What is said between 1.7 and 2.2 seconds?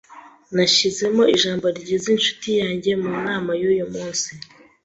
ryiza